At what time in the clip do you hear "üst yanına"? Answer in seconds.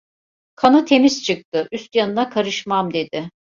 1.71-2.29